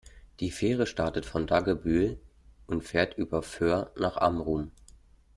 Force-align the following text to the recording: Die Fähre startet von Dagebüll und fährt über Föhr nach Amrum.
Die 0.39 0.49
Fähre 0.49 0.87
startet 0.87 1.27
von 1.27 1.45
Dagebüll 1.45 2.19
und 2.65 2.83
fährt 2.83 3.19
über 3.19 3.43
Föhr 3.43 3.91
nach 3.95 4.17
Amrum. 4.17 4.71